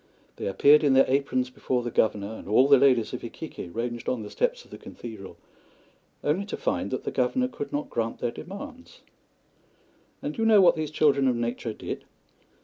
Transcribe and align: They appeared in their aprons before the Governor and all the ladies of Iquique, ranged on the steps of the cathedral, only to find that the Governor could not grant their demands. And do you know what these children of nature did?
They 0.37 0.47
appeared 0.47 0.83
in 0.83 0.93
their 0.93 1.05
aprons 1.07 1.51
before 1.51 1.83
the 1.83 1.91
Governor 1.91 2.33
and 2.33 2.47
all 2.47 2.67
the 2.67 2.79
ladies 2.79 3.13
of 3.13 3.23
Iquique, 3.23 3.69
ranged 3.71 4.09
on 4.09 4.23
the 4.23 4.31
steps 4.31 4.65
of 4.65 4.71
the 4.71 4.79
cathedral, 4.79 5.37
only 6.23 6.43
to 6.47 6.57
find 6.57 6.89
that 6.89 7.03
the 7.03 7.11
Governor 7.11 7.47
could 7.47 7.71
not 7.71 7.91
grant 7.91 8.17
their 8.17 8.31
demands. 8.31 9.01
And 10.23 10.33
do 10.33 10.41
you 10.41 10.47
know 10.47 10.59
what 10.59 10.75
these 10.75 10.89
children 10.89 11.27
of 11.27 11.35
nature 11.35 11.73
did? 11.73 12.05